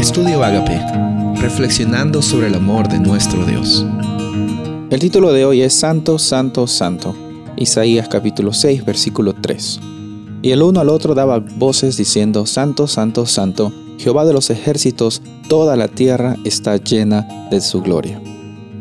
Estudio 0.00 0.42
Agape, 0.42 0.80
reflexionando 1.42 2.22
sobre 2.22 2.46
el 2.46 2.54
amor 2.54 2.88
de 2.88 2.98
nuestro 2.98 3.44
Dios. 3.44 3.84
El 4.88 4.98
título 4.98 5.30
de 5.30 5.44
hoy 5.44 5.60
es 5.60 5.74
Santo, 5.74 6.18
Santo, 6.18 6.66
Santo. 6.66 7.14
Isaías 7.58 8.08
capítulo 8.08 8.54
6, 8.54 8.86
versículo 8.86 9.34
3. 9.34 9.78
Y 10.40 10.52
el 10.52 10.62
uno 10.62 10.80
al 10.80 10.88
otro 10.88 11.14
daba 11.14 11.40
voces 11.40 11.98
diciendo, 11.98 12.46
Santo, 12.46 12.86
Santo, 12.86 13.26
Santo, 13.26 13.74
Jehová 13.98 14.24
de 14.24 14.32
los 14.32 14.48
ejércitos, 14.48 15.20
toda 15.50 15.76
la 15.76 15.86
tierra 15.86 16.34
está 16.46 16.78
llena 16.78 17.28
de 17.50 17.60
su 17.60 17.82
gloria. 17.82 18.22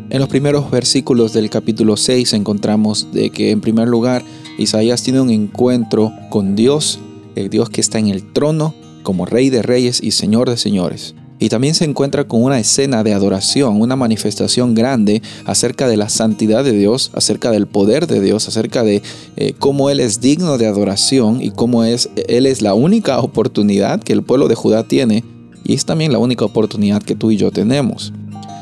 En 0.09 0.19
los 0.19 0.29
primeros 0.29 0.71
versículos 0.71 1.33
del 1.33 1.49
capítulo 1.49 1.97
6 1.97 2.31
encontramos 2.31 3.11
de 3.11 3.29
que 3.29 3.51
en 3.51 3.59
primer 3.59 3.89
lugar 3.89 4.23
Isaías 4.57 5.03
tiene 5.03 5.19
un 5.19 5.31
encuentro 5.31 6.13
con 6.29 6.55
Dios, 6.55 7.01
el 7.35 7.49
Dios 7.49 7.69
que 7.69 7.81
está 7.81 7.99
en 7.99 8.07
el 8.07 8.31
trono 8.31 8.73
como 9.09 9.25
Rey 9.25 9.49
de 9.49 9.63
Reyes 9.63 10.03
y 10.03 10.11
Señor 10.11 10.51
de 10.51 10.55
Señores. 10.55 11.15
Y 11.39 11.49
también 11.49 11.73
se 11.73 11.83
encuentra 11.83 12.27
con 12.27 12.43
una 12.43 12.59
escena 12.59 13.03
de 13.03 13.11
adoración, 13.11 13.81
una 13.81 13.95
manifestación 13.95 14.75
grande 14.75 15.23
acerca 15.45 15.87
de 15.87 15.97
la 15.97 16.09
santidad 16.09 16.63
de 16.63 16.73
Dios, 16.73 17.09
acerca 17.15 17.49
del 17.49 17.65
poder 17.65 18.05
de 18.05 18.21
Dios, 18.21 18.47
acerca 18.47 18.83
de 18.83 19.01
eh, 19.35 19.53
cómo 19.57 19.89
Él 19.89 19.99
es 19.99 20.21
digno 20.21 20.59
de 20.59 20.67
adoración 20.67 21.41
y 21.41 21.49
cómo 21.49 21.85
es, 21.85 22.11
Él 22.27 22.45
es 22.45 22.61
la 22.61 22.75
única 22.75 23.19
oportunidad 23.19 23.99
que 23.99 24.13
el 24.13 24.21
pueblo 24.21 24.47
de 24.47 24.53
Judá 24.53 24.83
tiene 24.83 25.23
y 25.63 25.73
es 25.73 25.85
también 25.85 26.11
la 26.11 26.19
única 26.19 26.45
oportunidad 26.45 27.01
que 27.01 27.15
tú 27.15 27.31
y 27.31 27.37
yo 27.37 27.49
tenemos. 27.49 28.13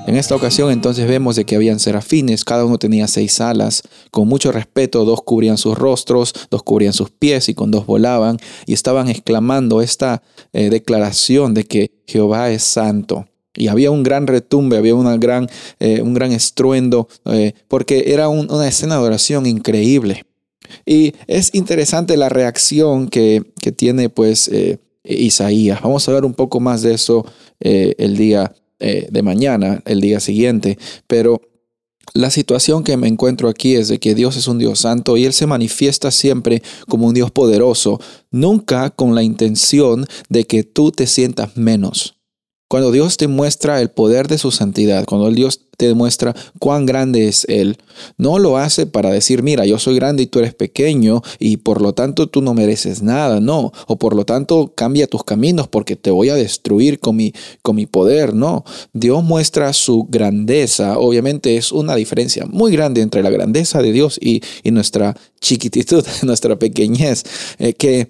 En 0.07 0.15
esta 0.15 0.37
ocasión 0.37 0.71
entonces 0.71 1.05
vemos 1.05 1.35
de 1.35 1.43
que 1.43 1.57
habían 1.57 1.81
serafines, 1.81 2.45
cada 2.45 2.63
uno 2.63 2.77
tenía 2.79 3.09
seis 3.09 3.41
alas, 3.41 3.83
con 4.09 4.29
mucho 4.29 4.53
respeto 4.53 5.03
dos 5.03 5.21
cubrían 5.21 5.57
sus 5.57 5.77
rostros, 5.77 6.33
dos 6.49 6.63
cubrían 6.63 6.93
sus 6.93 7.09
pies 7.09 7.49
y 7.49 7.53
con 7.53 7.71
dos 7.71 7.85
volaban 7.85 8.37
y 8.65 8.71
estaban 8.71 9.09
exclamando 9.09 9.81
esta 9.81 10.23
eh, 10.53 10.69
declaración 10.69 11.53
de 11.53 11.65
que 11.65 11.91
Jehová 12.07 12.51
es 12.51 12.63
santo. 12.63 13.27
Y 13.53 13.67
había 13.67 13.91
un 13.91 14.03
gran 14.03 14.27
retumbe, 14.27 14.77
había 14.77 14.93
gran, 15.17 15.49
eh, 15.81 16.01
un 16.01 16.13
gran 16.13 16.31
estruendo, 16.31 17.09
eh, 17.25 17.51
porque 17.67 18.05
era 18.07 18.29
una 18.29 18.65
escena 18.65 18.95
de 18.95 19.01
oración 19.01 19.45
increíble. 19.45 20.23
Y 20.85 21.15
es 21.27 21.53
interesante 21.53 22.15
la 22.15 22.29
reacción 22.29 23.09
que, 23.09 23.43
que 23.59 23.73
tiene 23.73 24.07
pues 24.07 24.49
Isaías. 25.03 25.81
Vamos 25.81 26.07
a 26.07 26.13
ver 26.13 26.23
un 26.23 26.33
poco 26.33 26.61
más 26.61 26.81
de 26.81 26.93
eso 26.93 27.25
el 27.59 28.15
día 28.15 28.53
eh, 28.79 29.07
de 29.11 29.23
mañana, 29.23 29.81
el 29.85 30.01
día 30.01 30.19
siguiente, 30.19 30.77
pero 31.07 31.41
la 32.13 32.29
situación 32.29 32.83
que 32.83 32.97
me 32.97 33.07
encuentro 33.07 33.49
aquí 33.49 33.75
es 33.75 33.87
de 33.89 33.99
que 33.99 34.15
Dios 34.15 34.37
es 34.37 34.47
un 34.47 34.57
Dios 34.57 34.79
santo 34.79 35.17
y 35.17 35.25
Él 35.25 35.33
se 35.33 35.47
manifiesta 35.47 36.11
siempre 36.11 36.63
como 36.87 37.07
un 37.07 37.13
Dios 37.13 37.31
poderoso, 37.31 37.99
nunca 38.31 38.89
con 38.89 39.13
la 39.13 39.23
intención 39.23 40.05
de 40.29 40.45
que 40.45 40.63
tú 40.63 40.91
te 40.91 41.05
sientas 41.05 41.57
menos. 41.57 42.16
Cuando 42.69 42.91
Dios 42.91 43.15
te 43.15 43.29
muestra 43.29 43.79
el 43.79 43.89
poder 43.89 44.27
de 44.27 44.37
su 44.37 44.51
santidad, 44.51 45.05
cuando 45.05 45.31
Dios 45.31 45.61
te 45.77 45.87
demuestra 45.87 46.35
cuán 46.59 46.85
grande 46.85 47.29
es 47.29 47.45
Él, 47.47 47.77
no 48.17 48.39
lo 48.39 48.57
hace 48.57 48.87
para 48.87 49.09
decir, 49.09 49.41
mira, 49.41 49.65
yo 49.65 49.79
soy 49.79 49.95
grande 49.95 50.23
y 50.23 50.27
tú 50.27 50.39
eres 50.39 50.53
pequeño 50.53 51.21
y 51.39 51.57
por 51.57 51.81
lo 51.81 51.93
tanto 51.93 52.27
tú 52.27 52.41
no 52.41 52.53
mereces 52.53 53.01
nada, 53.01 53.39
no, 53.39 53.71
o 53.87 53.95
por 53.95 54.15
lo 54.15 54.25
tanto 54.25 54.73
cambia 54.75 55.07
tus 55.07 55.23
caminos 55.23 55.69
porque 55.69 55.95
te 55.95 56.11
voy 56.11 56.27
a 56.27 56.35
destruir 56.35 56.99
con 56.99 57.15
mi, 57.15 57.33
con 57.61 57.77
mi 57.77 57.85
poder, 57.85 58.33
no. 58.33 58.65
Dios 58.91 59.23
muestra 59.23 59.71
su 59.71 60.05
grandeza, 60.09 60.99
obviamente 60.99 61.55
es 61.55 61.71
una 61.71 61.95
diferencia 61.95 62.45
muy 62.47 62.73
grande 62.73 63.01
entre 63.01 63.23
la 63.23 63.29
grandeza 63.29 63.81
de 63.81 63.93
Dios 63.93 64.19
y, 64.21 64.41
nuestra 64.71 65.15
chiquititud, 65.39 66.05
nuestra 66.23 66.59
pequeñez, 66.59 67.23
eh, 67.59 67.73
que 67.73 68.09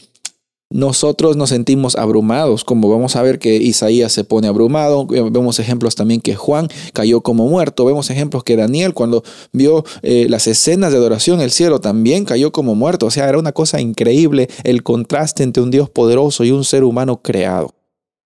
nosotros 0.70 1.38
nos 1.38 1.50
sentimos 1.50 1.96
abrumados, 1.96 2.64
como 2.64 2.90
vamos 2.90 3.16
a 3.16 3.22
ver 3.22 3.40
que 3.40 3.56
Isaías 3.56 4.12
se 4.12 4.24
pone 4.24 4.48
abrumado, 4.48 5.08
vemos 5.08 5.60
ejemplos 5.60 5.96
también 5.96 6.20
que 6.20 6.36
Juan 6.36 6.68
cayó 6.94 7.22
como 7.22 7.48
muerto, 7.48 7.86
vemos 7.86 8.10
ejemplos 8.10 8.44
que 8.44 8.58
Daniel 8.58 8.94
cuando 8.94 9.24
vio 9.54 9.86
eh, 10.02 10.28
las 10.30 10.48
escenas 10.48 10.92
de 10.92 10.98
adoración 10.98 11.40
en 11.40 11.46
el 11.46 11.52
cielo 11.52 11.80
también 11.80 12.26
cayó 12.26 12.52
como 12.52 12.76
muerto, 12.76 13.06
o 13.06 13.12
sea, 13.12 13.30
era 13.30 13.40
una 13.40 13.54
cosa 13.54 13.80
increíble 13.80 14.50
el 14.64 14.84
contraste 14.84 15.44
entre 15.44 15.64
un 15.64 15.72
Dios 15.72 15.90
poderoso 15.90 16.44
y 16.44 16.52
un 16.52 16.66
ser 16.66 16.84
humano 16.84 17.22
creado. 17.22 17.77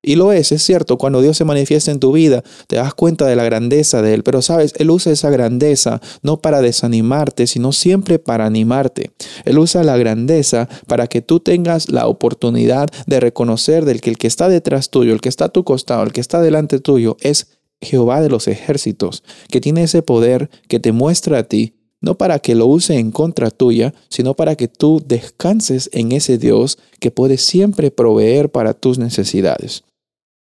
Y 0.03 0.15
lo 0.15 0.31
es, 0.31 0.51
es 0.51 0.63
cierto, 0.63 0.97
cuando 0.97 1.21
Dios 1.21 1.37
se 1.37 1.45
manifiesta 1.45 1.91
en 1.91 1.99
tu 1.99 2.11
vida, 2.11 2.43
te 2.67 2.77
das 2.77 2.95
cuenta 2.95 3.27
de 3.27 3.35
la 3.35 3.43
grandeza 3.43 4.01
de 4.01 4.15
Él, 4.15 4.23
pero 4.23 4.41
sabes, 4.41 4.73
Él 4.77 4.89
usa 4.89 5.11
esa 5.11 5.29
grandeza 5.29 6.01
no 6.23 6.41
para 6.41 6.61
desanimarte, 6.61 7.45
sino 7.45 7.71
siempre 7.71 8.17
para 8.17 8.47
animarte. 8.47 9.11
Él 9.45 9.59
usa 9.59 9.83
la 9.83 9.97
grandeza 9.97 10.67
para 10.87 11.05
que 11.05 11.21
tú 11.21 11.39
tengas 11.39 11.89
la 11.89 12.07
oportunidad 12.07 12.89
de 13.05 13.19
reconocer 13.19 13.85
del 13.85 14.01
que 14.01 14.09
el 14.09 14.17
que 14.17 14.27
está 14.27 14.49
detrás 14.49 14.89
tuyo, 14.89 15.13
el 15.13 15.21
que 15.21 15.29
está 15.29 15.45
a 15.45 15.49
tu 15.49 15.63
costado, 15.63 16.01
el 16.03 16.13
que 16.13 16.21
está 16.21 16.41
delante 16.41 16.79
tuyo, 16.79 17.17
es 17.21 17.59
Jehová 17.79 18.21
de 18.21 18.29
los 18.29 18.47
ejércitos, 18.47 19.23
que 19.49 19.61
tiene 19.61 19.83
ese 19.83 20.01
poder 20.01 20.49
que 20.67 20.79
te 20.79 20.91
muestra 20.91 21.39
a 21.39 21.43
ti 21.43 21.75
no 22.01 22.17
para 22.17 22.39
que 22.39 22.55
lo 22.55 22.65
use 22.65 22.97
en 22.97 23.11
contra 23.11 23.51
tuya, 23.51 23.93
sino 24.09 24.33
para 24.33 24.55
que 24.55 24.67
tú 24.67 25.01
descanses 25.05 25.89
en 25.93 26.11
ese 26.11 26.37
Dios 26.37 26.79
que 26.99 27.11
puede 27.11 27.37
siempre 27.37 27.91
proveer 27.91 28.51
para 28.51 28.73
tus 28.73 28.97
necesidades. 28.97 29.83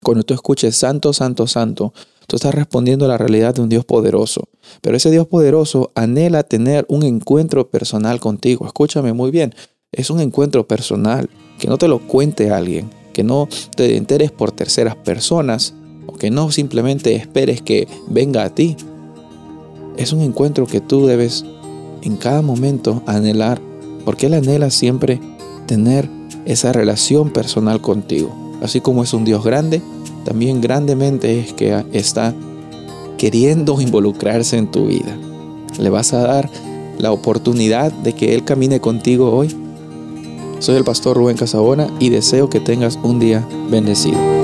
Cuando 0.04 0.22
tú 0.22 0.34
escuches 0.34 0.76
santo, 0.76 1.14
santo, 1.14 1.46
santo, 1.46 1.94
tú 2.26 2.36
estás 2.36 2.54
respondiendo 2.54 3.06
a 3.06 3.08
la 3.08 3.16
realidad 3.18 3.54
de 3.54 3.62
un 3.62 3.70
Dios 3.70 3.86
poderoso. 3.86 4.48
Pero 4.82 4.98
ese 4.98 5.10
Dios 5.10 5.26
poderoso 5.26 5.90
anhela 5.94 6.42
tener 6.42 6.84
un 6.88 7.02
encuentro 7.04 7.70
personal 7.70 8.20
contigo. 8.20 8.66
Escúchame 8.66 9.14
muy 9.14 9.30
bien. 9.30 9.54
Es 9.92 10.10
un 10.10 10.20
encuentro 10.20 10.68
personal. 10.68 11.30
Que 11.58 11.68
no 11.68 11.78
te 11.78 11.88
lo 11.88 12.00
cuente 12.00 12.50
alguien. 12.50 12.90
Que 13.14 13.24
no 13.24 13.48
te 13.76 13.96
enteres 13.96 14.30
por 14.30 14.52
terceras 14.52 14.94
personas. 14.94 15.72
O 16.06 16.12
que 16.12 16.30
no 16.30 16.52
simplemente 16.52 17.16
esperes 17.16 17.62
que 17.62 17.88
venga 18.06 18.44
a 18.44 18.54
ti. 18.54 18.76
Es 19.96 20.12
un 20.12 20.20
encuentro 20.20 20.66
que 20.66 20.82
tú 20.82 21.06
debes 21.06 21.46
en 22.02 22.18
cada 22.18 22.42
momento 22.42 23.02
anhelar. 23.06 23.58
Porque 24.04 24.26
Él 24.26 24.34
anhela 24.34 24.68
siempre 24.68 25.18
tener 25.66 26.10
esa 26.44 26.74
relación 26.74 27.30
personal 27.30 27.80
contigo. 27.80 28.43
Así 28.64 28.80
como 28.80 29.02
es 29.02 29.12
un 29.12 29.26
Dios 29.26 29.44
grande, 29.44 29.82
también 30.24 30.62
grandemente 30.62 31.38
es 31.38 31.52
que 31.52 31.84
está 31.92 32.34
queriendo 33.18 33.78
involucrarse 33.78 34.56
en 34.56 34.70
tu 34.70 34.86
vida. 34.86 35.14
¿Le 35.78 35.90
vas 35.90 36.14
a 36.14 36.22
dar 36.22 36.48
la 36.96 37.12
oportunidad 37.12 37.92
de 37.92 38.14
que 38.14 38.34
Él 38.34 38.42
camine 38.42 38.80
contigo 38.80 39.36
hoy? 39.36 39.54
Soy 40.60 40.76
el 40.76 40.84
pastor 40.84 41.18
Rubén 41.18 41.36
Casabona 41.36 41.88
y 42.00 42.08
deseo 42.08 42.48
que 42.48 42.58
tengas 42.58 42.98
un 43.02 43.20
día 43.20 43.46
bendecido. 43.70 44.43